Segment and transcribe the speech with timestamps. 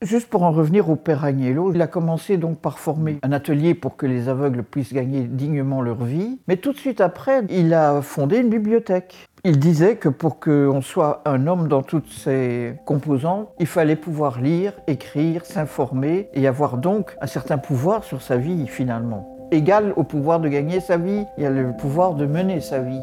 [0.00, 3.74] Juste pour en revenir au père Agnello, il a commencé donc par former un atelier
[3.74, 7.74] pour que les aveugles puissent gagner dignement leur vie, mais tout de suite après, il
[7.74, 9.26] a fondé une bibliothèque.
[9.42, 14.40] Il disait que pour qu'on soit un homme dans toutes ses composantes, il fallait pouvoir
[14.40, 19.48] lire, écrire, s'informer et avoir donc un certain pouvoir sur sa vie finalement.
[19.50, 22.78] Égal au pouvoir de gagner sa vie, il y a le pouvoir de mener sa
[22.78, 23.02] vie.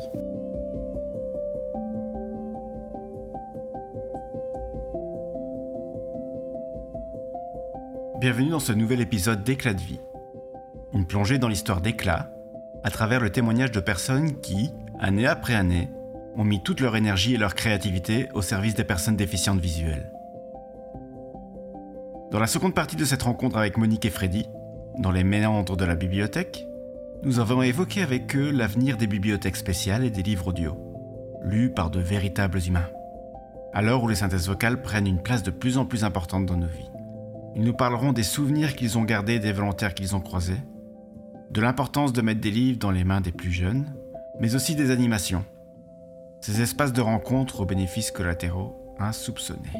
[8.25, 9.99] Bienvenue dans ce nouvel épisode d'Éclat de vie.
[10.93, 12.33] Une plongée dans l'histoire d'Éclat,
[12.83, 15.91] à travers le témoignage de personnes qui, année après année,
[16.35, 20.11] ont mis toute leur énergie et leur créativité au service des personnes déficientes visuelles.
[22.31, 24.47] Dans la seconde partie de cette rencontre avec Monique et Freddy,
[24.97, 26.65] dans les méandres de la bibliothèque,
[27.21, 30.75] nous avons évoqué avec eux l'avenir des bibliothèques spéciales et des livres audio,
[31.43, 32.89] lus par de véritables humains,
[33.71, 36.57] à l'heure où les synthèses vocales prennent une place de plus en plus importante dans
[36.57, 36.89] nos vies.
[37.55, 40.59] Ils nous parleront des souvenirs qu'ils ont gardés des volontaires qu'ils ont croisés,
[41.51, 43.95] de l'importance de mettre des livres dans les mains des plus jeunes,
[44.41, 45.45] mais aussi des animations,
[46.41, 49.71] ces espaces de rencontre aux bénéfices collatéraux insoupçonnés.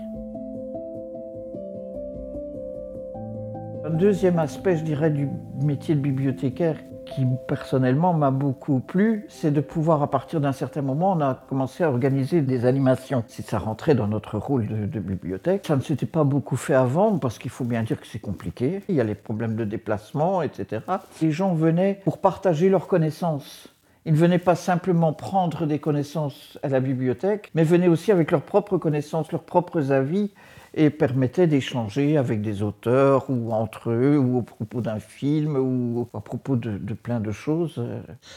[3.85, 5.27] Un deuxième aspect, je dirais, du
[5.61, 10.81] métier de bibliothécaire qui personnellement m'a beaucoup plu, c'est de pouvoir, à partir d'un certain
[10.81, 13.23] moment, on a commencé à organiser des animations.
[13.27, 17.17] Si ça rentrait dans notre rôle de, bibliothèque, ça ne s'était pas beaucoup fait avant,
[17.17, 18.81] parce qu'il faut bien dire que c'est compliqué.
[18.89, 20.81] Il y a les problèmes de déplacement, etc.
[21.21, 23.67] Les gens venaient pour partager leurs connaissances.
[24.05, 28.31] Ils ne venaient pas simplement prendre des connaissances à la bibliothèque, mais venaient aussi avec
[28.31, 30.31] leurs propres connaissances, leurs propres avis,
[30.75, 36.07] et permettait d'échanger avec des auteurs ou entre eux ou au propos d'un film ou
[36.13, 37.81] à propos de, plein de choses.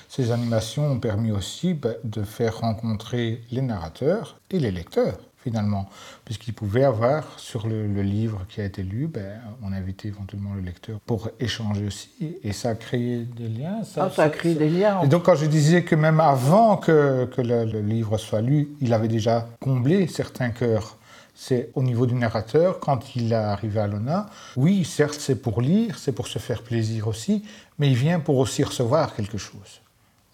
[0.08, 5.88] Ces animations ont permis aussi bah, de faire rencontrer les narrateurs et les lecteurs finalement,
[6.24, 10.60] puisqu'ils pouvaient avoir sur le, livre qui a été lu, ben, on invitait éventuellement le
[10.60, 12.10] lecteur pour échanger aussi,
[12.42, 13.82] et ça a créé des liens.
[13.84, 15.02] Ça, ah, a créé des liens.
[15.02, 18.68] Et donc quand je disais que même avant que, que le, le, livre soit lu,
[18.80, 20.97] il avait déjà comblé certains cœurs
[21.40, 24.26] c'est au niveau du narrateur, quand il est arrivé à l'ONA,
[24.56, 27.44] oui, certes, c'est pour lire, c'est pour se faire plaisir aussi,
[27.78, 29.80] mais il vient pour aussi recevoir quelque chose.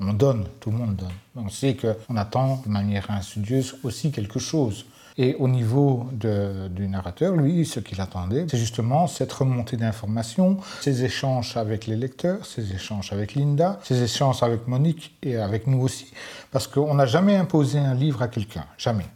[0.00, 1.12] On donne, tout le monde donne.
[1.36, 4.86] On sait qu'on attend de manière insidieuse aussi quelque chose.
[5.18, 11.04] Et au niveau du narrateur, lui, ce qu'il attendait, c'est justement cette remontée d'informations, ces
[11.04, 15.82] échanges avec les lecteurs, ces échanges avec Linda, ces échanges avec Monique et avec nous
[15.82, 16.12] aussi.
[16.50, 19.06] Parce qu'on n'a jamais imposé un livre à quelqu'un, jamais.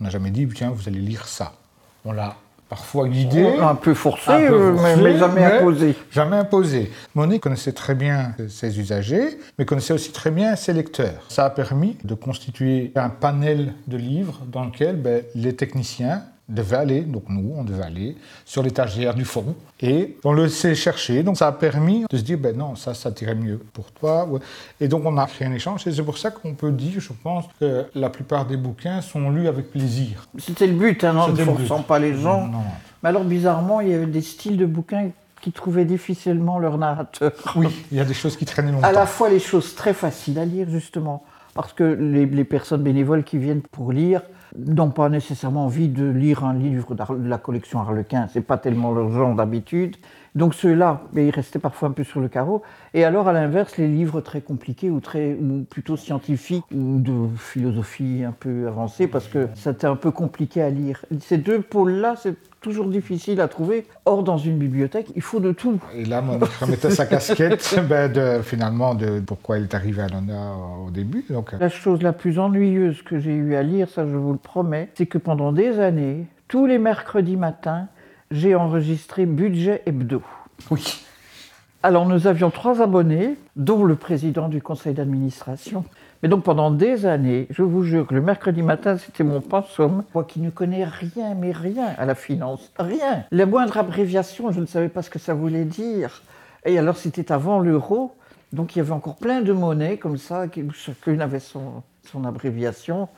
[0.00, 1.52] On n'a jamais dit, tiens, vous allez lire ça.
[2.04, 2.36] On l'a
[2.68, 3.56] parfois guidé.
[3.60, 5.94] Un peu forcé, euh, mais, jamais imposé.
[6.10, 6.90] Jamais imposé.
[7.14, 11.24] Monique connaissait très bien ses usagers, mais connaissait aussi très bien ses lecteurs.
[11.28, 16.76] Ça a permis de constituer un panel de livres dans lequel ben, les techniciens devait
[16.76, 21.22] aller, donc nous, on devait aller sur l'étagère du fond et on le sait chercher.
[21.22, 24.28] Donc ça a permis de se dire, ben non, ça, ça tirait mieux pour toi.
[24.80, 27.12] Et donc on a créé un échange et c'est pour ça qu'on peut dire, je
[27.12, 30.28] pense, que la plupart des bouquins sont lus avec plaisir.
[30.38, 32.48] C'était le but, hein, non, ne forçant pas les gens.
[33.02, 35.10] Mais alors bizarrement, il y avait des styles de bouquins
[35.42, 37.32] qui trouvaient difficilement leur narrateur.
[37.56, 38.86] Oui, il y a des choses qui traînaient longtemps.
[38.88, 41.24] À la fois les choses très faciles à lire, justement,
[41.54, 44.22] parce que les, les personnes bénévoles qui viennent pour lire,
[44.58, 48.92] n'ont pas nécessairement envie de lire un livre de la collection Harlequin, c'est pas tellement
[48.92, 49.96] leur genre d'habitude.
[50.36, 52.62] Donc ceux-là, ils restaient parfois un peu sur le carreau.
[52.92, 57.34] Et alors, à l'inverse, les livres très compliqués ou, très, ou plutôt scientifiques ou de
[57.38, 61.06] philosophie un peu avancée, parce que c'était un peu compliqué à lire.
[61.20, 63.86] Ces deux pôles-là, c'est toujours difficile à trouver.
[64.04, 65.80] Or, dans une bibliothèque, il faut de tout.
[65.94, 70.08] Et là, mon remettait sa casquette ben, de, finalement de pourquoi il est arrivé à
[70.08, 71.24] l'honneur au début.
[71.30, 71.52] Donc...
[71.58, 74.90] La chose la plus ennuyeuse que j'ai eu à lire, ça je vous le promets,
[74.96, 77.88] c'est que pendant des années, tous les mercredis matins,
[78.30, 80.22] j'ai enregistré Budget Hebdo.
[80.70, 81.02] Oui.
[81.82, 85.84] Alors nous avions trois abonnés, dont le président du conseil d'administration.
[86.22, 90.02] Mais donc pendant des années, je vous jure que le mercredi matin, c'était mon pensum.
[90.14, 93.24] Moi qui ne connais rien, mais rien à la finance, rien.
[93.30, 96.22] La moindre abréviation, je ne savais pas ce que ça voulait dire.
[96.64, 98.16] Et alors c'était avant l'euro,
[98.52, 103.08] donc il y avait encore plein de monnaies comme ça, chacune avait son, son abréviation.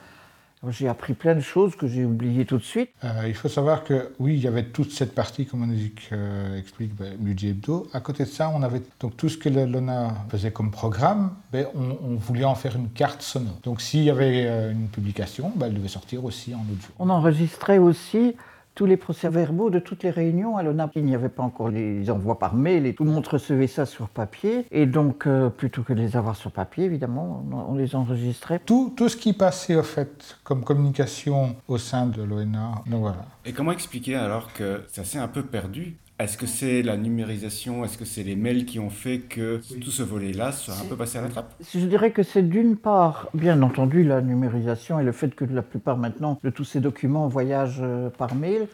[0.71, 2.91] J'ai appris plein de choses que j'ai oubliées tout de suite.
[3.05, 5.71] Euh, il faut savoir que oui, il y avait toute cette partie, comme on
[6.13, 7.87] euh, explique, ben, budget hebdo.
[7.93, 11.67] À côté de ça, on avait donc tout ce que l'ONA faisait comme programme, ben,
[11.75, 13.59] on, voulait en faire une carte sonore.
[13.63, 16.89] Donc s'il y avait euh, une publication, ben, elle devait sortir aussi en audio.
[16.99, 18.35] On enregistrait aussi
[18.79, 20.93] tous les procès-verbaux de toutes les réunions à l'ONAP.
[20.95, 23.87] Il n'y avait pas encore les envois par mail et tout le monde recevait ça
[23.87, 24.67] sur papier.
[24.71, 28.61] Et donc, euh, plutôt que de les avoir sur papier, évidemment, on, on les enregistrait.
[28.65, 32.83] Tout, tout ce qui passait, au fait, comme communication au sein de l'ONA.
[32.87, 33.27] Donc voilà.
[33.45, 35.97] Et comment expliquer alors que ça s'est un peu perdu?
[36.19, 37.85] Est-ce que c'est la numérisation?
[37.85, 40.97] Est-ce que c'est les mails qui ont fait que tout ce volet-là soit un peu
[40.97, 41.55] passé à la trappe?
[41.73, 45.63] Je dirais que c'est d'une part, bien entendu, la numérisation et le fait que la
[45.63, 48.67] plupart maintenant de tous ces documents voyagent euh, par mail.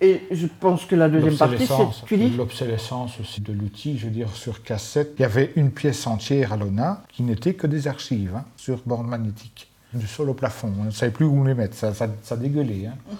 [0.00, 2.28] Et je pense que la deuxième partie, c'est.
[2.36, 6.52] L'obsolescence aussi de l'outil, je veux dire, sur cassette, il y avait une pièce entière
[6.52, 10.72] à l'ONA qui n'était que des archives hein, sur bande magnétique, du sol au plafond.
[10.80, 12.86] On ne savait plus où les mettre, ça, dégueulait.
[12.86, 13.14] Hein.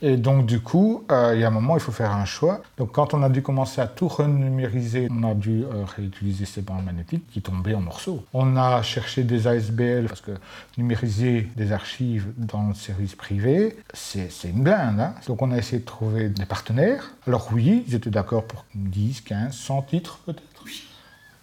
[0.00, 2.62] Et donc, du coup, euh, il y a un moment, il faut faire un choix.
[2.76, 6.62] Donc, quand on a dû commencer à tout renumériser, on a dû euh, réutiliser ces
[6.62, 8.24] bandes magnétiques qui tombaient en morceaux.
[8.32, 10.30] On a cherché des ASBL parce que
[10.76, 15.00] numériser des archives dans le service privé, c'est une blinde.
[15.00, 15.14] Hein.
[15.26, 17.10] donc, on a essayé de trouver des partenaires.
[17.26, 20.42] Alors, oui, ils étaient d'accord pour 10, 15, 100 titres peut-être.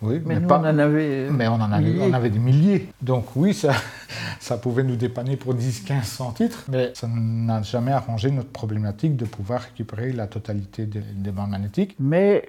[0.06, 1.30] Oui, mais, nous, on en avait.
[1.32, 2.90] Mais on en avait, on avait des milliers.
[3.02, 3.74] Donc oui, ça,
[4.40, 8.50] ça pouvait nous dépanner pour 10, 15, 100 titres, mais ça n'a jamais arrangé notre
[8.50, 11.96] problématique de pouvoir récupérer la totalité des, des bandes magnétiques.
[12.00, 12.46] Mais,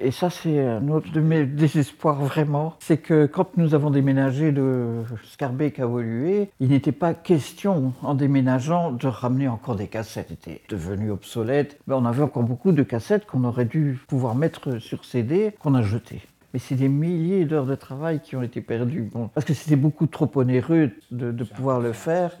[0.00, 4.52] et ça c'est un autre de mes désespoirs vraiment, c'est que quand nous avons déménagé
[4.52, 5.02] de
[5.32, 10.28] Scarbeck à Woluwe, il n'était pas question, en déménageant, de ramener encore des cassettes.
[10.28, 11.78] C'était devenu obsolète.
[11.86, 15.74] Mais on avait encore beaucoup de cassettes qu'on aurait dû pouvoir mettre sur CD, qu'on
[15.74, 16.22] a jetées
[16.52, 19.08] mais c'est des milliers d'heures de travail qui ont été perdues.
[19.12, 22.32] Bon, parce que c'était beaucoup trop onéreux de, de pouvoir le faire,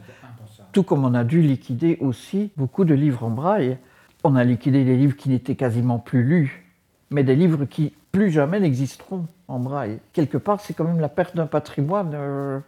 [0.72, 3.78] tout comme on a dû liquider aussi beaucoup de livres en braille.
[4.24, 6.66] On a liquidé des livres qui n'étaient quasiment plus lus,
[7.10, 10.00] mais des livres qui plus jamais n'existeront en braille.
[10.12, 12.12] Quelque part, c'est quand même la perte d'un patrimoine.
[12.14, 12.60] Euh,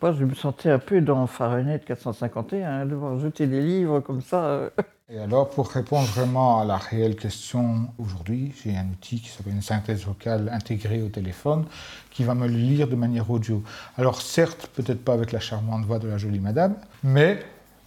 [0.00, 4.20] moi, je me sentais un peu dans Fahrenheit 451, hein, devoir jeter des livres comme
[4.20, 4.44] ça.
[4.44, 4.70] Euh.
[5.08, 9.52] Et alors, pour répondre vraiment à la réelle question, aujourd'hui, j'ai un outil qui s'appelle
[9.52, 11.64] une synthèse vocale intégrée au téléphone
[12.10, 13.62] qui va me le lire de manière audio.
[13.96, 16.74] Alors, certes, peut-être pas avec la charmante voix de la jolie madame,
[17.04, 17.38] mais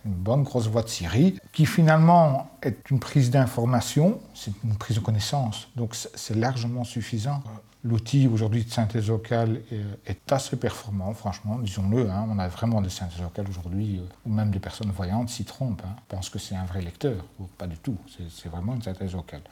[0.06, 4.96] une bonne grosse voix de Siri qui finalement est une prise d'information, c'est une prise
[4.96, 5.68] de connaissance.
[5.76, 7.44] Donc, c'est largement suffisant.
[7.86, 12.10] L'outil aujourd'hui de synthèse vocale est, assez performant, franchement, disons-le.
[12.10, 12.28] Hein.
[12.30, 15.82] on a vraiment des synthèses vocales aujourd'hui, euh, ou même des personnes voyantes s'y trompent,
[15.86, 17.96] hein, pensent que c'est un vrai lecteur, ou pas du tout.
[18.30, 19.44] C'est vraiment une synthèse vocale.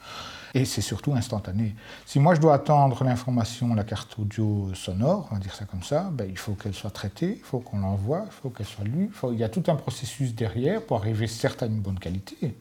[0.52, 1.74] Et c'est surtout instantané.
[2.04, 5.82] Si moi je dois attendre l'information, la carte audio sonore, on va dire ça comme
[5.82, 8.84] ça, ben, il faut qu'elle soit traitée, il faut qu'on l'envoie, il faut qu'elle soit
[8.84, 9.10] lue.
[9.32, 12.54] il y a tout un processus derrière pour arriver certes à une bonne qualité.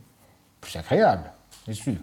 [0.62, 1.30] Plus agréable,
[1.66, 1.98] bien sûr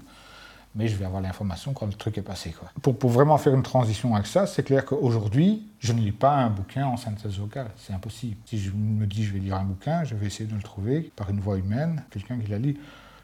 [0.74, 2.54] mais je vais avoir l'information quand le truc est passé.
[2.82, 6.50] Pour, vraiment faire une transition avec ça, c'est clair qu'aujourd'hui, je ne lis pas un
[6.50, 7.70] bouquin en synthèse vocale.
[7.76, 8.36] C'est impossible.
[8.46, 11.12] Si je me dis je vais lire un bouquin, je vais essayer de le trouver
[11.16, 12.76] par une voix humaine, quelqu'un qui l'a lu.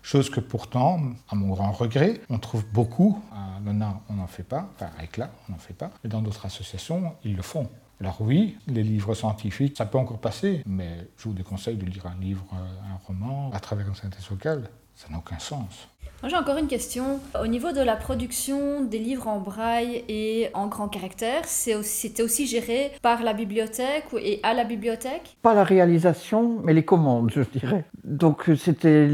[0.02, 3.20] Chose que pourtant, à mon grand regret, on trouve beaucoup.
[3.32, 4.70] À l'ONA, on n'en fait pas.
[4.75, 5.91] Enfin, à ECLA, on n'en fait pas.
[6.05, 7.69] Et dans d'autres associations, ils le font.
[8.00, 12.06] Alors oui, les livres scientifiques, ça peut encore passer, mais je vous déconseille de lire
[12.06, 14.70] un livre, un roman à travers une synthèse vocale.
[15.00, 15.88] Ça n'a aucun sens.
[16.23, 17.20] Moi j'ai encore une question.
[17.43, 22.47] Au niveau de la production des livres en braille et en grand caractère, c'était aussi
[22.47, 25.38] géré par la bibliothèque et à la bibliothèque?
[25.41, 27.87] Pas la réalisation, mais les commandes, je dirais.
[28.05, 29.08] Donc c'était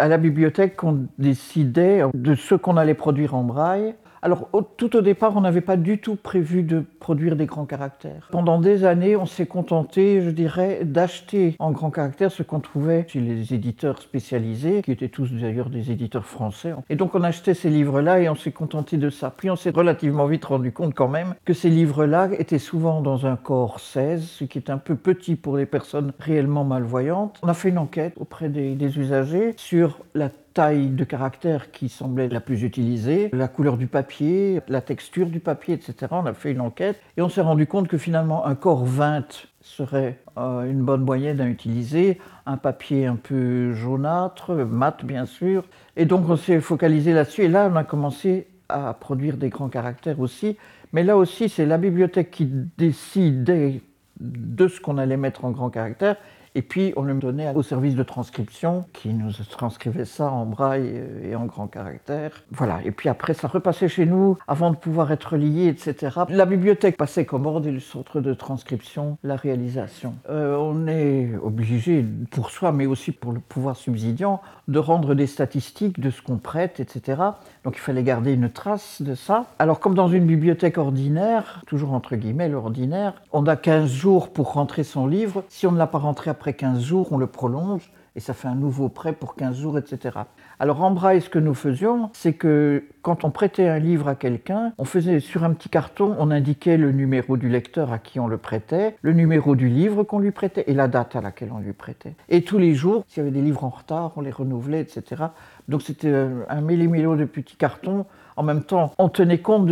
[0.00, 3.94] à la bibliothèque qu'on décidait de ce qu'on allait produire en braille.
[4.22, 8.28] Alors, tout au départ, on n'avait pas du tout prévu de produire des grands caractères.
[8.32, 13.06] Pendant des années, on s'est contenté, je dirais, d'acheter en grands caractères ce qu'on trouvait
[13.08, 16.74] chez les éditeurs spécialisés, qui étaient tous d'ailleurs des éditeurs français.
[16.90, 19.32] Et donc, on achetait ces livres-là et on s'est contenté de ça.
[19.36, 23.26] Puis, on s'est relativement vite rendu compte quand même que ces livres-là étaient souvent dans
[23.26, 27.38] un corps 16, ce qui est un peu petit pour les personnes réellement malvoyantes.
[27.42, 31.88] On a fait une enquête auprès des, des usagers sur la taille de caractère qui
[31.88, 35.94] semblait la plus utilisée, la couleur du papier, la texture du papier, etc.
[36.10, 39.46] On a fait une enquête et on s'est rendu compte que finalement un corps 20
[39.60, 45.62] serait euh, une bonne moyenne à utiliser, un papier un peu jaunâtre, mat bien sûr.
[45.96, 49.68] Et donc on s'est focalisé là-dessus et là on a commencé à produire des grands
[49.68, 50.56] caractères aussi.
[50.92, 53.80] Mais là aussi c'est la bibliothèque qui décidait
[54.18, 56.16] de ce qu'on allait mettre en grand caractère
[56.58, 61.04] et puis, on le donnait au service de transcription qui nous transcrivait ça en braille
[61.22, 62.32] et en grand caractère.
[62.50, 62.80] Voilà.
[62.84, 66.22] Et puis après, ça repassait chez nous avant de pouvoir être lié, etc.
[66.28, 70.16] La bibliothèque passait commande et le centre de transcription, la réalisation.
[70.30, 75.28] Euh, on est obligé, pour soi, mais aussi pour le pouvoir subsidiant, de rendre des
[75.28, 77.22] statistiques de ce qu'on prête, etc.
[77.62, 79.46] Donc il fallait garder une trace de ça.
[79.60, 84.52] Alors comme dans une bibliothèque ordinaire, toujours entre guillemets l'ordinaire, on a 15 jours pour
[84.52, 85.44] rentrer son livre.
[85.48, 88.48] Si on ne l'a pas rentré après 15 jours, on le prolonge et ça fait
[88.48, 90.18] un nouveau prêt pour 15 jours, etc.
[90.60, 94.16] Alors en braille, ce que nous faisions, c'est que quand on prêtait un livre à
[94.16, 98.18] quelqu'un, on faisait sur un petit carton, on indiquait le numéro du lecteur à qui
[98.18, 101.50] on le prêtait, le numéro du livre qu'on lui prêtait et la date à laquelle
[101.52, 102.14] on lui prêtait.
[102.28, 105.26] Et tous les jours, s'il y avait des livres en retard, on les renouvelait, etc.
[105.68, 108.04] Donc c'était euh, un méli-mélo de petits cartons.
[108.34, 109.70] En même temps, on tenait compte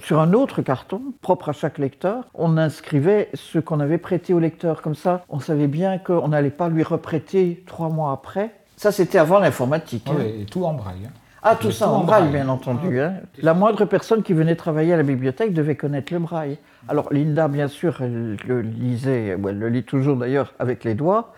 [0.00, 4.38] sur un autre carton, propre à chaque lecteur, on inscrivait ce qu'on avait prêté au
[4.38, 4.82] lecteur.
[4.82, 8.52] Comme ça, on savait bien qu'on n'allait pas lui reprêter trois mois après.
[8.76, 10.06] Ça, c'était avant l'informatique.
[10.10, 10.40] Oui, hein.
[10.42, 11.06] et tout en braille.
[11.06, 11.10] hein.
[11.42, 12.30] Ah, tout ça tout en braille.
[12.30, 13.00] bien entendu.
[13.00, 13.14] hein.
[13.38, 16.58] La moindre personne qui venait travailler à la bibliothèque devait connaître le braille.
[16.88, 20.94] Alors, Linda, bien sûr, elle le lisait, ou elle le lit toujours d'ailleurs avec les
[20.94, 21.32] doigts.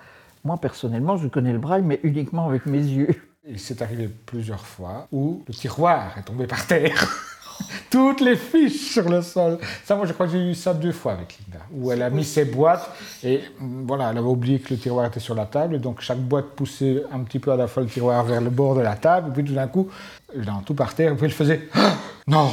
[0.45, 3.09] Moi, personnellement, je connais le braille, mais uniquement avec mes yeux.
[3.47, 7.07] Il s'est arrivé plusieurs fois où le tiroir est tombé par terre.
[7.91, 9.59] Toutes les fiches sur le sol.
[9.85, 12.11] Ça, moi, je crois que j'ai eu ça deux fois avec Linda, où elle a
[12.11, 12.89] mis ses boîtes
[13.23, 16.01] et mm, voilà, elle avait oublié que le tiroir était sur la table, et donc
[16.01, 18.81] chaque boîte poussait un petit peu à la fois le tiroir vers le bord de
[18.81, 19.89] la table, et puis tout d'un coup,
[20.35, 21.93] dans tout par terre, et puis elle faisait Ah
[22.27, 22.51] Non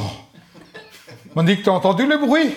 [1.34, 2.54] Monique, t'as entendu le bruit?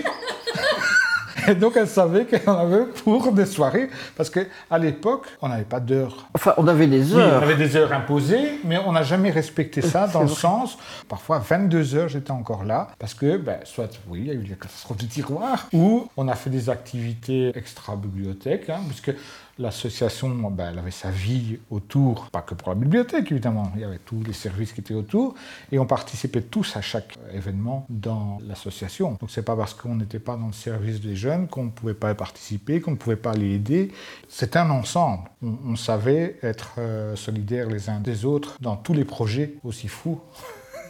[1.47, 5.63] Et donc elle savait qu'elle en avait pour des soirées, parce qu'à l'époque, on n'avait
[5.63, 7.43] pas d'heure Enfin, on avait des oui, on heures.
[7.43, 10.35] avait des heures imposées, mais on n'a jamais respecté ça dans le vrai.
[10.35, 10.77] sens,
[11.07, 14.43] parfois 22 heures j'étais encore là, parce que ben, soit, oui, il y a eu
[14.43, 19.11] la catastrophe du tiroir, ou on a fait des activités extra-bibliothèque, hein, puisque
[19.59, 23.83] l'association, ben, elle avait sa vie autour, pas que pour la bibliothèque évidemment, il y
[23.83, 25.35] avait tous les services qui étaient autour,
[25.71, 29.17] et on participait tous à chaque événement dans l'association.
[29.19, 31.93] Donc c'est pas parce qu'on n'était pas dans le service des jeunes qu'on ne pouvait
[31.93, 33.91] pas y participer, qu'on ne pouvait pas les aider.
[34.27, 35.29] C'est un ensemble.
[35.43, 39.87] On, on savait être euh, solidaires les uns des autres dans tous les projets, aussi
[39.87, 40.19] fous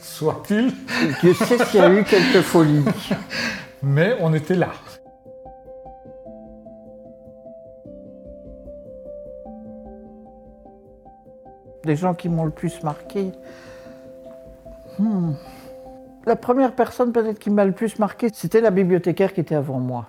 [0.02, 0.74] soient-ils,
[1.22, 2.84] Dieu sait qu'il y a eu quelques folies?
[3.84, 4.72] mais on était là.
[11.84, 13.32] Des gens qui m'ont le plus marqué.
[14.98, 15.34] Hmm.
[16.26, 19.80] La première personne peut-être qui m'a le plus marqué, c'était la bibliothécaire qui était avant
[19.80, 20.08] moi,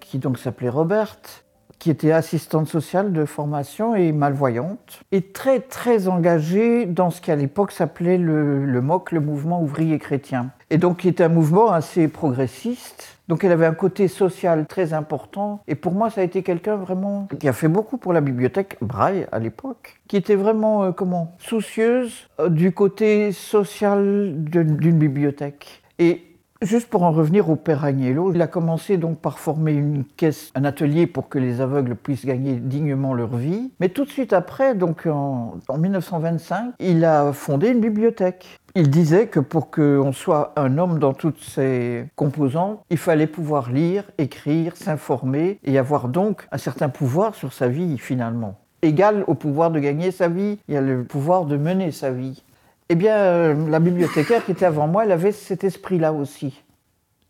[0.00, 1.44] qui donc s'appelait Roberte,
[1.78, 7.30] qui était assistante sociale de formation et malvoyante, et très très engagée dans ce qui
[7.30, 10.50] à l'époque s'appelait le, le MOC, le mouvement ouvrier chrétien.
[10.70, 13.17] Et donc qui était un mouvement assez progressiste.
[13.28, 15.62] Donc elle avait un côté social très important.
[15.68, 18.76] Et pour moi, ça a été quelqu'un vraiment qui a fait beaucoup pour la bibliothèque
[18.80, 25.82] Braille à l'époque, qui était vraiment euh, comment soucieuse euh, du côté social d'une bibliothèque.
[25.98, 26.27] Et
[26.60, 30.50] Juste pour en revenir au Père Agnello, il a commencé donc par former une caisse,
[30.56, 33.70] un atelier pour que les aveugles puissent gagner dignement leur vie.
[33.78, 38.58] Mais tout de suite après, donc en, en 1925, il a fondé une bibliothèque.
[38.74, 43.70] Il disait que pour qu'on soit un homme dans toutes ses composantes, il fallait pouvoir
[43.70, 48.56] lire, écrire, s'informer et avoir donc un certain pouvoir sur sa vie finalement.
[48.82, 52.10] Égal au pouvoir de gagner sa vie, il y a le pouvoir de mener sa
[52.10, 52.42] vie.
[52.90, 56.62] Eh bien, euh, la bibliothécaire qui était avant moi, elle avait cet esprit-là aussi.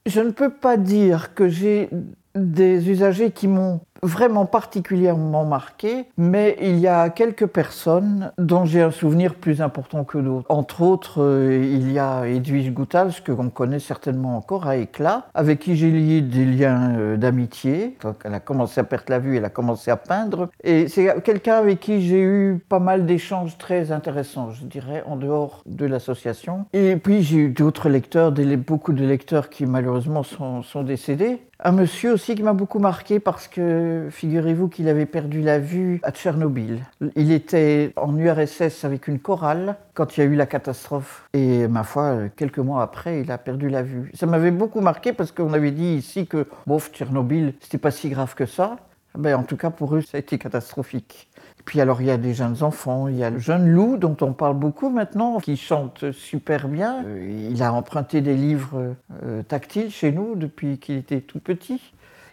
[0.06, 1.90] Je ne peux pas dire que j'ai
[2.36, 8.82] des usagers qui m'ont vraiment particulièrement marqué, mais il y a quelques personnes dont j'ai
[8.82, 10.46] un souvenir plus important que d'autres.
[10.48, 15.26] Entre autres, euh, il y a Edwige Goutals, que l'on connaît certainement encore à Éclat,
[15.34, 17.96] avec qui j'ai lié des liens euh, d'amitié.
[18.24, 20.48] Elle a commencé à perdre la vue, elle a commencé à peindre.
[20.62, 25.16] Et c'est quelqu'un avec qui j'ai eu pas mal d'échanges très intéressants, je dirais, en
[25.16, 26.66] dehors de l'association.
[26.72, 31.40] Et puis j'ai eu d'autres lecteurs, beaucoup de lecteurs qui malheureusement sont décédés.
[31.60, 35.98] Un monsieur aussi qui m'a beaucoup marqué parce que figurez-vous qu'il avait perdu la vue
[36.04, 36.84] à Tchernobyl.
[37.16, 41.28] Il était en URSS avec une chorale quand il y a eu la catastrophe.
[41.32, 44.12] Et ma foi, quelques mois après, il a perdu la vue.
[44.14, 48.08] Ça m'avait beaucoup marqué parce qu'on avait dit ici que, bof, Tchernobyl, c'était pas si
[48.08, 48.76] grave que ça.
[49.16, 51.28] Ben, en tout cas, pour eux, ça a été catastrophique.
[51.58, 53.96] Et puis alors, il y a des jeunes enfants, il y a le jeune Lou,
[53.96, 57.04] dont on parle beaucoup maintenant, qui chante super bien.
[57.04, 61.80] Euh, il a emprunté des livres euh, tactiles chez nous depuis qu'il était tout petit.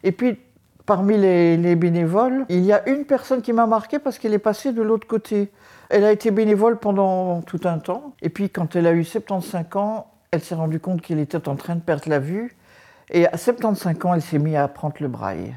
[0.03, 0.37] Et puis,
[0.85, 4.39] parmi les, les bénévoles, il y a une personne qui m'a marqué parce qu'elle est
[4.39, 5.51] passée de l'autre côté.
[5.89, 8.13] Elle a été bénévole pendant tout un temps.
[8.21, 11.55] Et puis, quand elle a eu 75 ans, elle s'est rendue compte qu'elle était en
[11.55, 12.55] train de perdre la vue.
[13.09, 15.55] Et à 75 ans, elle s'est mise à apprendre le braille.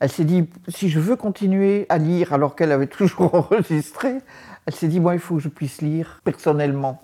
[0.00, 4.18] Elle s'est dit, si je veux continuer à lire alors qu'elle avait toujours enregistré,
[4.66, 7.02] elle s'est dit, moi, il faut que je puisse lire personnellement.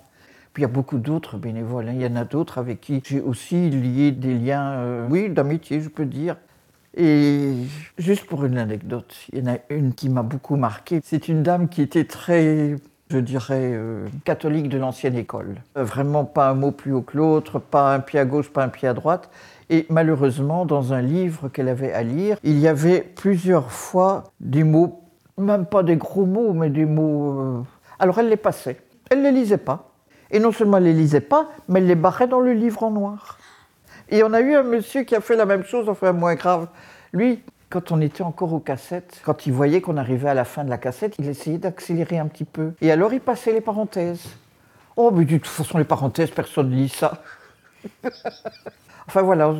[0.53, 1.89] Puis il y a beaucoup d'autres bénévoles.
[1.89, 1.93] hein.
[1.95, 5.81] Il y en a d'autres avec qui j'ai aussi lié des liens, euh, oui, d'amitié,
[5.81, 6.37] je peux dire.
[6.97, 7.53] Et
[7.97, 11.01] juste pour une anecdote, il y en a une qui m'a beaucoup marqué.
[11.03, 12.77] C'est une dame qui était très,
[13.09, 15.55] je dirais, euh, catholique de l'ancienne école.
[15.77, 18.63] Euh, Vraiment pas un mot plus haut que l'autre, pas un pied à gauche, pas
[18.63, 19.29] un pied à droite.
[19.69, 24.63] Et malheureusement, dans un livre qu'elle avait à lire, il y avait plusieurs fois des
[24.63, 25.01] mots,
[25.37, 27.39] même pas des gros mots, mais des mots...
[27.39, 27.61] euh,
[27.99, 28.77] Alors elle les passait.
[29.09, 29.91] Elle ne les lisait pas.
[30.31, 32.83] Et non seulement elle ne les lisait pas, mais elle les barrait dans le livre
[32.83, 33.37] en noir.
[34.09, 36.67] Et on a eu un monsieur qui a fait la même chose, enfin moins grave.
[37.11, 40.63] Lui, quand on était encore aux cassettes, quand il voyait qu'on arrivait à la fin
[40.63, 42.73] de la cassette, il essayait d'accélérer un petit peu.
[42.81, 44.23] Et alors il passait les parenthèses.
[44.95, 47.21] Oh, mais de toute façon, les parenthèses, personne ne lit ça.
[49.07, 49.53] enfin voilà,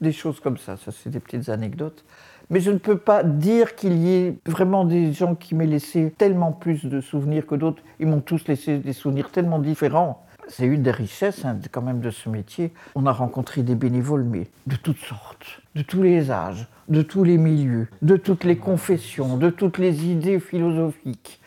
[0.00, 0.76] des choses comme ça.
[0.76, 2.04] Ça, c'est des petites anecdotes.
[2.50, 6.12] Mais je ne peux pas dire qu'il y ait vraiment des gens qui m'aient laissé
[6.18, 7.82] tellement plus de souvenirs que d'autres.
[7.98, 10.26] Ils m'ont tous laissé des souvenirs tellement différents.
[10.48, 12.72] C'est une des richesses hein, quand même de ce métier.
[12.94, 17.24] On a rencontré des bénévoles, mais de toutes sortes, de tous les âges, de tous
[17.24, 21.40] les milieux, de toutes les confessions, de toutes les idées philosophiques.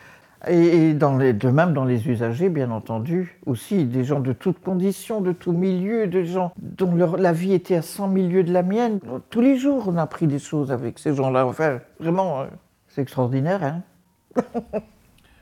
[0.48, 4.60] Et, dans les, de même dans les usagers, bien entendu, aussi des gens de toutes
[4.60, 8.64] conditions, de tous milieux, de gens dont la vie était à 100 milieux de la
[8.64, 9.00] mienne.
[9.30, 11.46] Tous les jours, on a appris des choses avec ces gens-là.
[11.48, 12.46] Enfin, vraiment, euh,
[12.88, 13.64] c'est extraordinaire.
[13.64, 13.82] Hein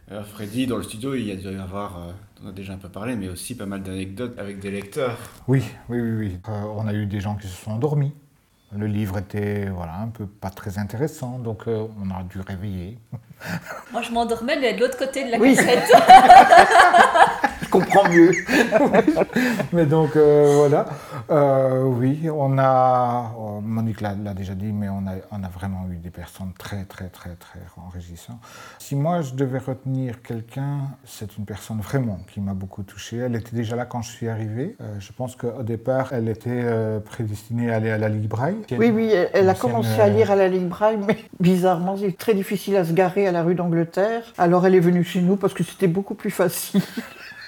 [0.10, 2.12] Alors Freddy, dans le studio, il y a dû y avoir, euh,
[2.44, 5.18] on a déjà un peu parlé, mais aussi pas mal d'anecdotes avec des lecteurs.
[5.48, 6.12] Oui, oui, oui.
[6.18, 6.38] oui.
[6.48, 8.14] Euh, on a eu des gens qui se sont endormis.
[8.75, 12.98] Le livre était voilà, un peu pas très intéressant, donc on a dû réveiller.
[13.92, 15.92] Moi, je m'endormais, mais de l'autre côté de la cassette.
[17.74, 18.32] je comprends mieux.
[19.74, 20.86] mais donc, euh, voilà.
[21.30, 25.88] Euh, oui, on a, euh, Monique l'a déjà dit, mais on a, on a vraiment
[25.92, 28.39] eu des personnes très, très, très, très enrichissantes.
[28.80, 33.18] Si moi, je devais retenir quelqu'un, c'est une personne vraiment qui m'a beaucoup touché.
[33.18, 34.75] Elle était déjà là quand je suis arrivé.
[35.00, 36.63] je pense qu'au départ, elle était
[37.06, 38.58] prédestinée à aller à la Ligue Braille.
[38.72, 42.34] Oui, oui, elle, a commencé à lire à la Ligue Braille, mais bizarrement, c'est très
[42.34, 44.24] difficile à se garer la rue d'Angleterre.
[44.38, 46.82] Alors elle est venue chez nous parce que c'était beaucoup plus facile.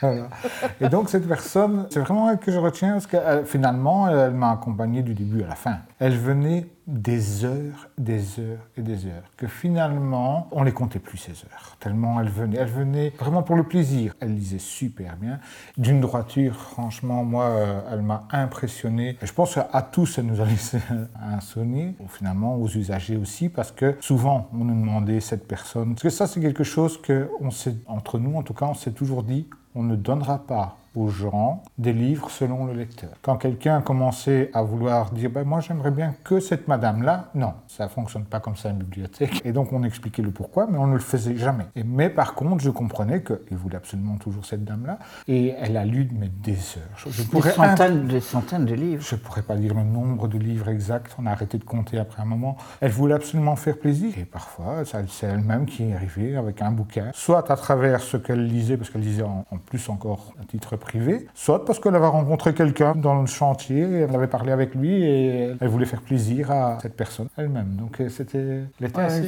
[0.82, 4.34] Et donc cette personne, c'est vraiment elle que je retiens parce que euh, finalement, elle
[4.34, 5.78] m'a accompagné du début à la fin.
[6.00, 11.18] Elle venait des heures, des heures et des heures, que finalement, on les comptait plus
[11.18, 12.58] ces heures, tellement elle venait.
[12.58, 14.14] Elle venait vraiment pour le plaisir.
[14.20, 15.40] Elle lisait super bien,
[15.78, 19.18] d'une droiture, franchement, moi, euh, elle m'a impressionné.
[19.24, 20.80] Je pense qu'à tous, elle nous a laissé
[21.20, 26.04] un souvenir, finalement, aux usagers aussi, parce que souvent, on nous demandait cette personne, parce
[26.04, 28.92] que ça, c'est quelque chose que, on sait, entre nous, en tout cas, on s'est
[28.92, 33.10] toujours dit, on ne donnera pas aux gens des livres selon le lecteur.
[33.22, 37.86] Quand quelqu'un commençait à vouloir dire ben, Moi, j'aimerais bien que cette madame-là, non, ça
[37.86, 39.41] ne fonctionne pas comme ça une bibliothèque.
[39.46, 41.65] Et donc, on expliquait le pourquoi, mais on ne le faisait jamais.
[41.76, 45.00] Et, mais par contre, je comprenais qu'il voulait absolument toujours cette dame-là.
[45.28, 47.10] Et elle a lu mais, des heures.
[47.10, 49.04] Je pourrais des, centaines, des centaines de livres.
[49.04, 51.15] Je ne pourrais pas dire le nombre de livres exact.
[51.19, 52.58] On a arrêté de compter après un moment.
[52.82, 54.17] Elle voulait absolument faire plaisir.
[54.17, 58.46] Et parfois, c'est elle-même qui est arrivée avec un bouquin, soit à travers ce qu'elle
[58.46, 62.08] lisait, parce qu'elle lisait en, en plus encore à titre privée, soit parce qu'elle avait
[62.08, 66.52] rencontré quelqu'un dans le chantier, elle avait parlé avec lui et elle voulait faire plaisir
[66.52, 67.76] à cette personne elle-même.
[67.76, 68.63] Donc euh, c'était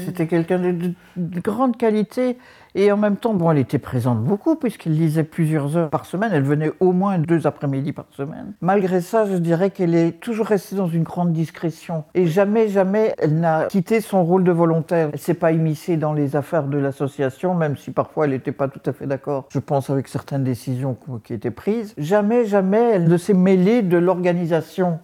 [0.06, 0.94] C'était quelqu'un de,
[1.42, 2.38] grande qualité
[2.80, 6.30] et en même temps, bon, elle était présente beaucoup puisqu'elle lisait plusieurs heures par semaine.
[6.32, 8.54] Elle venait au moins deux après-midi par semaine.
[8.62, 13.16] Malgré ça, je dirais qu'elle est toujours restée dans une grande discrétion et jamais, jamais
[13.18, 15.10] elle n'a quitté son rôle de volontaire.
[15.12, 18.68] Elle s'est pas immiscée dans les affaires de l'association, même si parfois elle n'était pas
[18.68, 19.48] tout à fait d'accord.
[19.50, 21.96] Je pense avec certaines décisions qui étaient prises.
[21.98, 25.00] Jamais, jamais elle ne s'est mêlée de l'organisation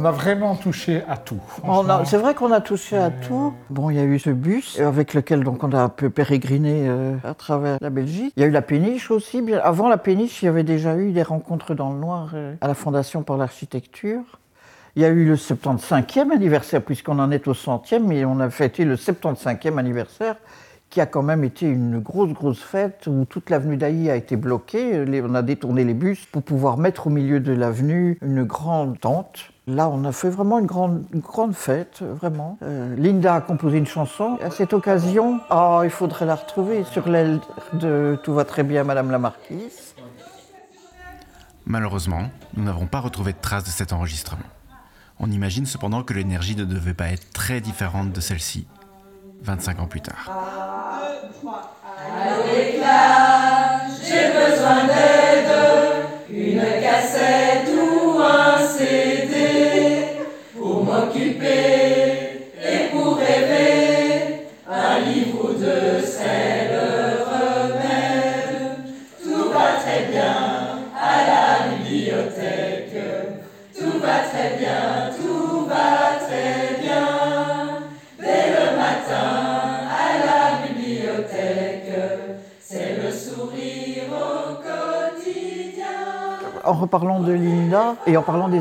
[0.00, 1.40] On a vraiment touché à tout.
[2.04, 3.52] C'est vrai qu'on a touché à tout.
[3.68, 6.88] Bon, il y a eu ce bus avec lequel donc, on a un peu pérégriné
[6.88, 8.32] euh, à travers la Belgique.
[8.36, 9.42] Il y a eu la péniche aussi.
[9.60, 12.68] Avant la péniche, il y avait déjà eu des rencontres dans le noir euh, à
[12.68, 14.22] la Fondation pour l'architecture.
[14.94, 18.50] Il y a eu le 75e anniversaire, puisqu'on en est au centième, mais on a
[18.50, 20.36] fêté le 75e anniversaire
[20.90, 24.36] qui a quand même été une grosse, grosse fête où toute l'avenue d'Ailly a été
[24.36, 25.04] bloquée.
[25.22, 29.50] On a détourné les bus pour pouvoir mettre au milieu de l'avenue une grande tente
[29.68, 32.56] Là, on a fait vraiment une grande, grande fête, vraiment.
[32.62, 34.38] Euh, Linda a composé une chanson.
[34.42, 37.38] À cette occasion, oh, il faudrait la retrouver sur l'aile
[37.74, 39.94] de Tout va très bien, Madame la Marquise.
[41.66, 44.46] Malheureusement, nous n'avons pas retrouvé de traces de cet enregistrement.
[45.20, 48.66] On imagine cependant que l'énergie ne devait pas être très différente de celle-ci,
[49.42, 50.30] 25 ans plus tard.
[51.42, 51.48] j'ai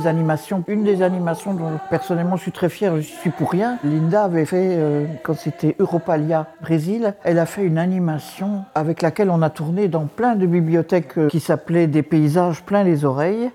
[0.06, 4.26] animations, une des animations dont personnellement je suis très fier, je suis pour rien, Linda
[4.26, 9.42] avait fait, euh, quand c'était Europalia Brésil, elle a fait une animation avec laquelle on
[9.42, 13.50] a tourné dans plein de bibliothèques euh, qui s'appelaient Des paysages plein les oreilles.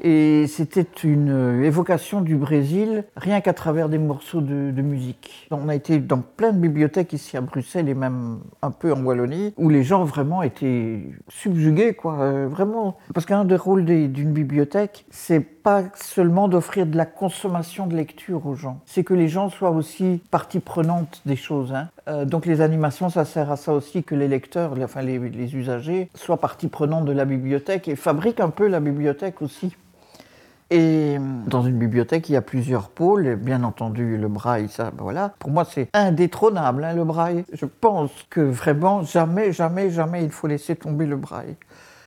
[0.00, 5.48] Et c'était une euh, évocation du Brésil, rien qu'à travers des morceaux de, musique.
[5.50, 9.02] On a été dans plein de bibliothèques ici à Bruxelles et même un peu en
[9.02, 12.20] Wallonie, où les gens vraiment étaient subjugués, quoi.
[12.20, 12.96] Euh, vraiment.
[13.12, 18.46] Parce qu'un des rôles d'une bibliothèque, c'est pas seulement d'offrir de la consommation de lecture
[18.46, 21.74] aux gens, c'est que les gens soient aussi partie prenante des choses.
[21.74, 21.88] Hein.
[22.08, 26.08] Euh, donc les animations, ça sert à ça aussi que les lecteurs, enfin les usagers,
[26.14, 29.76] soient partie prenante de la bibliothèque et fabriquent un peu la bibliothèque aussi.
[30.70, 33.36] Et dans une bibliothèque, il y a plusieurs pôles.
[33.36, 35.34] Bien entendu, le braille, ça, ben voilà.
[35.38, 37.44] Pour moi, c'est indétrônable, hein, le braille.
[37.52, 41.56] Je pense que vraiment, jamais, jamais, jamais, il faut laisser tomber le braille.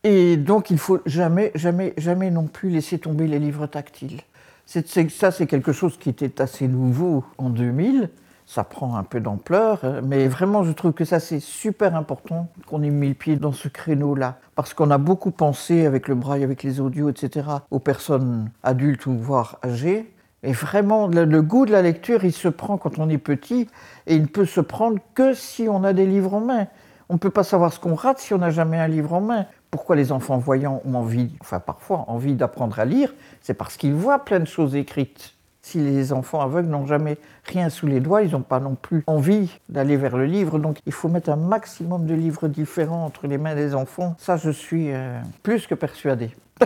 [0.03, 4.21] Et donc, il faut jamais, jamais, jamais non plus laisser tomber les livres tactiles.
[4.65, 8.09] Ça, c'est quelque chose qui était assez nouveau en 2000
[8.53, 12.83] ça prend un peu d'ampleur, mais vraiment je trouve que ça c'est super important qu'on
[12.83, 16.43] ait mis le pied dans ce créneau-là, parce qu'on a beaucoup pensé avec le braille,
[16.43, 21.65] avec les audios, etc., aux personnes adultes ou voire âgées, et vraiment le, le goût
[21.65, 23.69] de la lecture, il se prend quand on est petit,
[24.05, 26.67] et il ne peut se prendre que si on a des livres en main.
[27.07, 29.21] On ne peut pas savoir ce qu'on rate si on n'a jamais un livre en
[29.21, 29.45] main.
[29.69, 33.13] Pourquoi les enfants voyants ont envie, enfin parfois envie d'apprendre à lire?
[33.39, 35.35] C'est parce qu'ils voient plein de choses écrites.
[35.61, 39.03] Si les enfants aveugles n'ont jamais rien sous les doigts, ils n'ont pas non plus
[39.05, 40.57] envie d'aller vers le livre.
[40.57, 44.15] Donc il faut mettre un maximum de livres différents entre les mains des enfants.
[44.17, 46.31] Ça, je suis euh, plus que persuadé.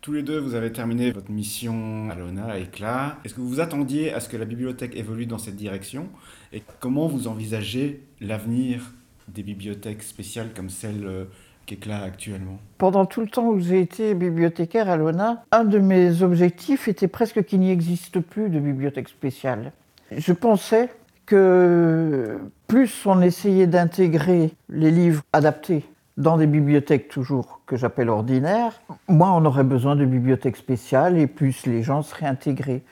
[0.00, 3.16] Tous les deux, vous avez terminé votre mission à l'ONA, à Éclat.
[3.24, 6.10] Est-ce que vous vous attendiez à ce que la bibliothèque évolue dans cette direction?
[6.52, 8.92] Et comment vous envisagez l'avenir
[9.28, 11.26] des bibliothèques spéciales comme celle
[11.64, 15.78] euh, qu'Éclat actuellement Pendant tout le temps où j'ai été bibliothécaire à l'ONA, un de
[15.78, 19.72] mes objectifs était presque qu'il n'y existe plus de bibliothèque spéciale.
[20.16, 20.90] Je pensais
[21.26, 25.84] que plus on essayait d'intégrer les livres adaptés
[26.16, 31.26] dans des bibliothèques toujours que j'appelle ordinaires, moins on aurait besoin de bibliothèques spéciales et
[31.26, 32.82] plus les gens seraient intégrés.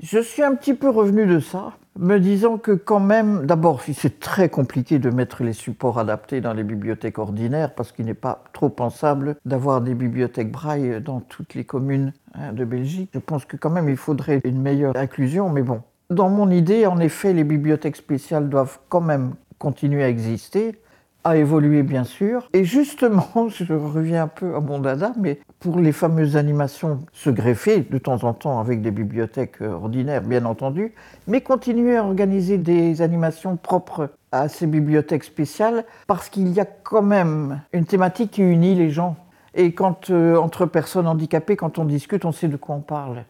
[0.00, 4.20] Je suis un petit peu revenu de ça, me disant que quand même, d'abord, c'est
[4.20, 8.44] très compliqué de mettre les supports adaptés dans les bibliothèques ordinaires, parce qu'il n'est pas
[8.52, 13.08] trop pensable d'avoir des bibliothèques braille dans toutes les communes hein, de Belgique.
[13.14, 15.80] Je pense que quand même, il faudrait une meilleure inclusion, mais bon.
[16.10, 20.78] Dans mon idée, en effet, les bibliothèques spéciales doivent quand même continuer à exister,
[21.26, 22.48] à évoluer bien sûr.
[22.52, 27.30] Et justement, je reviens un peu à mon dada, mais pour les fameuses animations se
[27.30, 30.92] greffer de temps en temps avec des bibliothèques ordinaires, bien entendu,
[31.26, 36.64] mais continuer à organiser des animations propres à ces bibliothèques spéciales, parce qu'il y a
[36.64, 39.16] quand même une thématique qui unit les gens.
[39.54, 43.24] Et quand, euh, entre personnes handicapées, quand on discute, on sait de quoi on parle.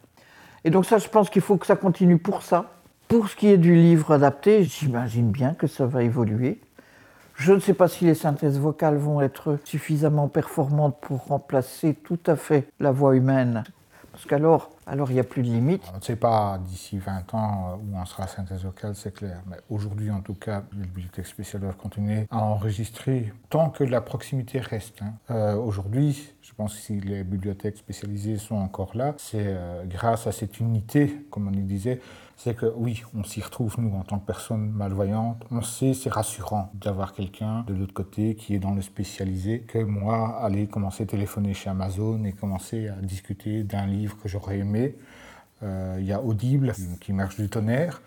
[0.65, 2.67] Et donc ça, je pense qu'il faut que ça continue pour ça.
[3.09, 6.59] Pour ce qui est du livre adapté, j'imagine bien que ça va évoluer.
[7.37, 12.19] Je ne sais pas si les synthèses vocales vont être suffisamment performantes pour remplacer tout
[12.27, 13.63] à fait la voix humaine.
[14.11, 15.83] Parce qu'alors, alors il n'y a plus de limite.
[15.93, 19.43] On ne sait pas d'ici 20 ans où on sera synthèse vocale, c'est clair.
[19.51, 24.01] Mais aujourd'hui, en tout cas, les bibliothèques spéciales doivent continuer à enregistrer tant que la
[24.01, 25.03] proximité reste.
[25.03, 25.13] Hein.
[25.31, 30.29] Euh, aujourd'hui, je pense que si les bibliothèques spécialisées sont encore là, c'est euh, grâce
[30.29, 32.01] à cette unité, comme on y disait,
[32.37, 35.45] c'est que oui, on s'y retrouve, nous, en tant que personnes malvoyantes.
[35.51, 39.79] On sait, c'est rassurant d'avoir quelqu'un de l'autre côté qui est dans le spécialisé, que
[39.79, 44.59] moi, aller commencer à téléphoner chez Amazon et commencer à discuter d'un livre que j'aurais
[44.59, 44.95] aimé.
[45.65, 48.01] Euh, il y a Audible qui marche du tonnerre,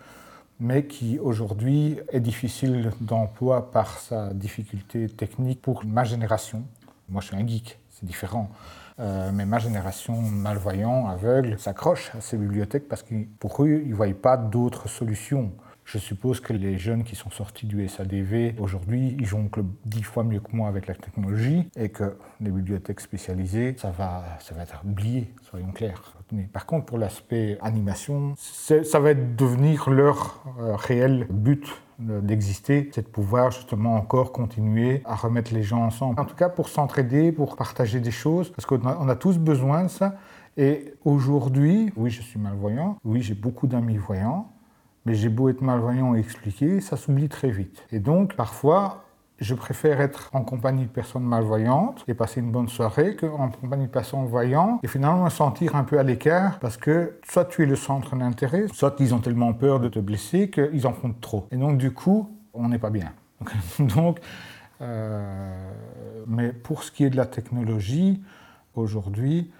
[0.60, 6.64] mais qui aujourd'hui est difficile d'emploi par sa difficulté technique pour ma génération.
[7.10, 8.50] Moi, je suis un geek, différent.
[8.98, 13.90] Euh, mais ma génération malvoyant, aveugle, s'accroche à ces bibliothèques parce que pour eux, ils
[13.90, 15.52] ne voient pas d'autres solutions.
[15.84, 20.22] Je suppose que les jeunes qui sont sortis du SADV aujourd'hui, ils jonglent dix fois
[20.22, 24.62] mieux que moi avec la technologie et que les bibliothèques spécialisées, ça va, ça va
[24.62, 26.14] être oublié, soyons clairs.
[26.52, 31.66] Par contre, pour l'aspect animation, ça va devenir leur euh, réel but
[32.00, 36.20] d'exister, c'est de pouvoir justement encore continuer à remettre les gens ensemble.
[36.20, 39.38] En tout cas, pour s'entraider, pour partager des choses, parce qu'on a, on a tous
[39.38, 40.16] besoin de ça.
[40.56, 44.50] Et aujourd'hui, oui, je suis malvoyant, oui, j'ai beaucoup d'amis voyants,
[45.06, 47.86] mais j'ai beau être malvoyant et expliquer, ça s'oublie très vite.
[47.92, 49.04] Et donc, parfois,
[49.40, 53.86] je préfère être en compagnie de personnes malvoyantes et passer une bonne soirée qu'en compagnie
[53.86, 57.62] de personnes voyantes et finalement me sentir un peu à l'écart parce que soit tu
[57.62, 61.14] es le centre d'intérêt, soit ils ont tellement peur de te blesser qu'ils en font
[61.20, 61.48] trop.
[61.50, 63.12] Et donc du coup, on n'est pas bien.
[63.78, 64.20] donc,
[64.82, 65.72] euh,
[66.26, 68.22] mais pour ce qui est de la technologie,
[68.76, 69.50] Aujourd'hui,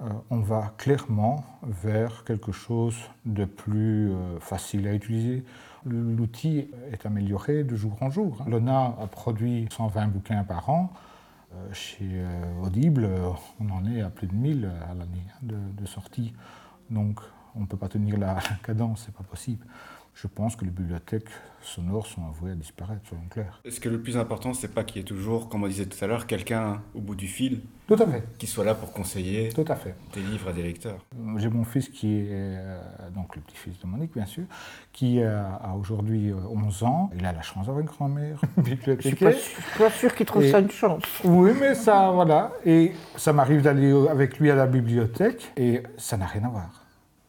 [0.00, 5.44] euh, on va clairement vers quelque chose de plus euh, facile à utiliser.
[5.86, 8.44] L'outil est amélioré de jour en jour.
[8.46, 10.92] L'ONA a produit 120 bouquins par an.
[11.52, 12.24] Euh, chez
[12.62, 13.08] Audible,
[13.60, 16.32] on en est à plus de 1000 à l'année hein, de, de sortie.
[16.90, 17.20] Donc
[17.54, 19.66] on ne peut pas tenir la cadence, c'est pas possible
[20.14, 21.28] je pense que les bibliothèques
[21.60, 23.60] sonores sont avouées à disparaître, soyons clairs.
[23.64, 26.02] Est-ce que le plus important, c'est pas qu'il y ait toujours, comme on disait tout
[26.04, 28.22] à l'heure, quelqu'un au bout du fil Tout à fait.
[28.38, 29.94] Qui soit là pour conseiller tout à fait.
[30.12, 31.04] des livres à des lecteurs?
[31.36, 32.80] J'ai mon fils qui est, euh,
[33.14, 34.44] donc le petit-fils de Monique, bien sûr,
[34.92, 37.10] qui a aujourd'hui 11 euh, ans.
[37.16, 39.32] Il a la chance d'avoir une grand-mère bibliothécaire.
[39.32, 41.02] Je suis pas, sûr qu'il trouve ça une chance.
[41.24, 42.52] Oui, mais ça, voilà.
[42.64, 46.83] Et ça m'arrive d'aller avec lui à la bibliothèque et ça n'a rien à voir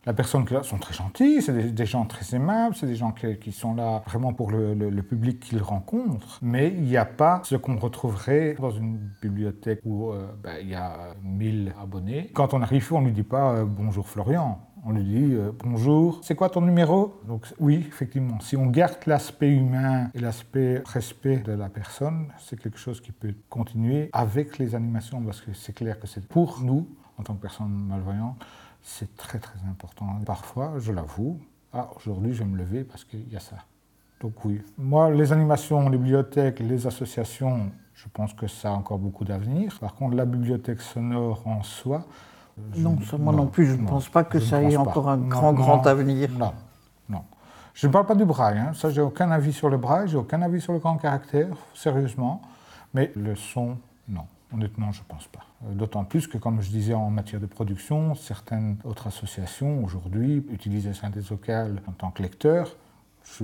[0.06, 3.12] la personne qui là sont très gentils, c'est des, gens très aimables, c'est des gens
[3.12, 7.56] qui, sont là vraiment pour le, public qu'ils rencontrent, mais il n'y a pas ce
[7.56, 12.32] qu'on retrouverait dans une bibliothèque où euh, ben, il y a 1000 abonnés.
[12.34, 14.60] Quand on arrive, on ne lui dit pas euh, bonjour Florian.
[14.88, 17.20] On lui dit euh, bonjour, c'est quoi ton numéro?
[17.28, 22.60] Donc oui, effectivement, si on garde l'aspect humain et l'aspect respect de la personne, c'est
[22.60, 26.62] quelque chose qui peut continuer avec les animations, parce que c'est clair que c'est pour
[26.62, 26.88] nous,
[27.18, 28.38] en tant que personnes malvoyantes,
[28.86, 30.06] c'est très très important.
[30.26, 31.40] Parfois, je l'avoue,
[31.74, 33.58] ah, aujourd'hui je vais me lever parce qu'il y a ça.
[34.22, 39.00] Donc oui, moi les animations, les bibliothèques, les associations, je pense que ça a encore
[39.00, 39.78] beaucoup d'avenir.
[39.80, 42.06] Par contre, la bibliothèque sonore en soi...
[42.78, 45.86] Non, moi non, plus, je ne pense pas que ça ait encore un grand, grand
[45.88, 46.30] avenir.
[46.32, 46.54] Non,
[47.10, 47.24] non.
[47.74, 48.72] Je ne parle pas du braille, hein.
[48.74, 52.42] ça j'ai aucun avis sur le braille, j'ai aucun avis sur le grand caractère, sérieusement,
[52.94, 54.26] mais le son, non.
[54.56, 55.42] Honnêtement, je ne pense pas.
[55.66, 60.46] Euh, d'autant plus que, comme je disais en matière de production, certaines autres associations aujourd'hui
[60.50, 62.76] utilisent la synthèse vocale en tant que lecteur.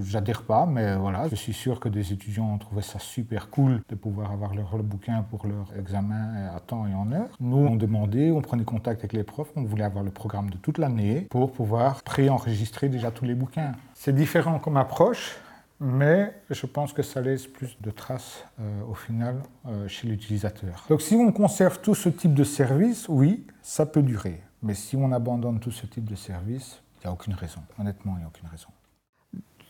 [0.05, 3.81] J'adhère pas, mais voilà, je suis sûr que des étudiants ont trouvé ça super cool
[3.89, 7.29] de pouvoir avoir leur bouquin pour leur examen à temps et en heure.
[7.39, 10.57] Nous, on demandait, on prenait contact avec les profs, on voulait avoir le programme de
[10.57, 13.71] toute l'année pour pouvoir préenregistrer déjà tous les bouquins.
[13.95, 15.35] C'est différent comme approche,
[15.81, 20.85] mais je pense que ça laisse plus de traces euh, au final euh, chez l'utilisateur.
[20.87, 24.43] Donc si on conserve tout ce type de service, oui, ça peut durer.
[24.61, 27.61] Mais si on abandonne tout ce type de service, il n'y a aucune raison.
[27.79, 28.67] Honnêtement, il n'y a aucune raison.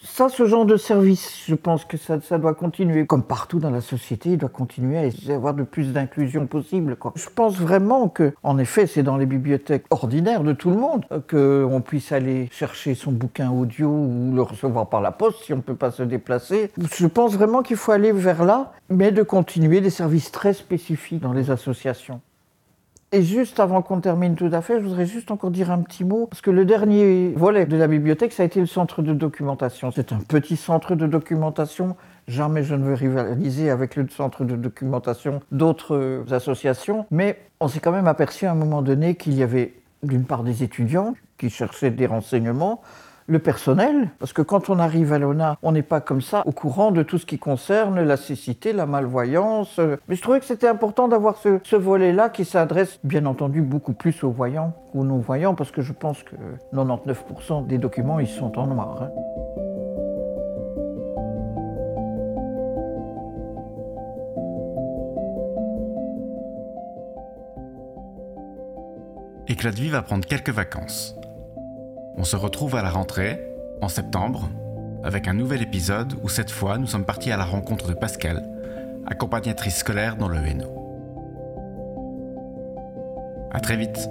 [0.04, 3.06] Ça, ce genre de service, je pense que ça, doit continuer.
[3.06, 6.98] Comme partout dans la société, il doit continuer à y avoir de plus d'inclusion possible.
[7.16, 11.06] Je pense vraiment que, en effet, c'est dans les bibliothèques ordinaires de tout le monde
[11.30, 15.58] qu'on puisse aller chercher son bouquin audio ou le recevoir par la poste si on
[15.58, 16.72] ne peut pas se déplacer.
[16.96, 21.22] Je pense vraiment qu'il faut aller vers là, mais de continuer des services très spécifiques
[21.22, 22.22] dans les associations.
[23.14, 26.06] Et juste avant qu'on termine tout à fait, je voudrais juste encore dire un petit
[26.06, 29.14] mot, parce que le dernier volet de la bibliothèque, ça a été le centre de
[29.14, 29.92] documentation.
[29.92, 31.98] C'est un petit centre de documentation.
[32.30, 37.82] Jamais je ne veux rivaliser avec le centre de documentation d'autres associations, mais on s'est
[37.82, 41.50] quand même aperçu à un moment donné qu'il y avait d'une part des étudiants qui
[41.50, 42.82] cherchaient des renseignements,
[43.28, 46.52] le personnel, parce que quand on arrive à l'ONA, on n'est pas comme ça au
[46.52, 49.80] courant de tout ce qui concerne la cécité, la malvoyance.
[50.08, 54.24] Mais je trouvais que c'était important d'avoir ce, volet-là qui s'adresse bien entendu beaucoup plus
[54.24, 56.36] aux voyants qu'aux non-voyants, parce que je pense que
[56.74, 59.04] 99% des documents, ils sont en noir.
[59.04, 59.10] Hein.
[69.48, 71.21] Éclat de vie va prendre quelques vacances.
[72.18, 73.40] On se retrouve à la rentrée,
[73.82, 74.50] en septembre,
[75.04, 78.48] avec un nouvel épisode où cette fois nous sommes partis à la rencontre de Pascal,
[79.08, 80.78] accompagnatrice scolaire dans le Hainaut.
[83.52, 84.10] A très vite